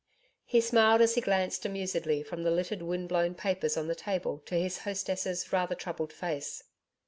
He 0.45 0.61
smiled 0.61 0.99
as 1.01 1.13
he 1.13 1.21
glanced 1.21 1.63
amusedly 1.63 2.23
from 2.23 2.41
the 2.41 2.49
littered 2.49 2.81
wind 2.81 3.07
blown 3.07 3.35
papers 3.35 3.77
on 3.77 3.85
the 3.85 3.93
table 3.93 4.39
to 4.47 4.55
his 4.55 4.79
hostess' 4.79 5.53
rather 5.53 5.75
troubled 5.75 6.11
face. 6.11 6.63